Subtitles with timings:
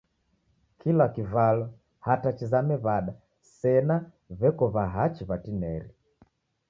[0.79, 1.67] Kila kivalwa
[2.07, 3.13] hata chizame w'ada
[3.57, 3.95] sena
[4.39, 5.89] w'eko w'ahachi w'atinieri.